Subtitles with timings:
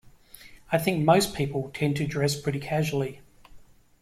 [0.71, 3.21] I think most people tend to dress pretty casually.